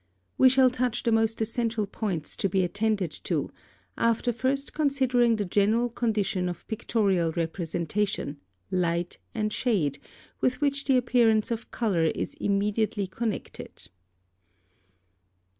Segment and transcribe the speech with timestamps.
[0.35, 3.51] We shall touch the most essential points to be attended to
[3.99, 8.37] after first considering the general condition of pictorial representation,
[8.71, 9.99] light and shade,
[10.39, 13.89] with which the appearance of colour is immediately connected.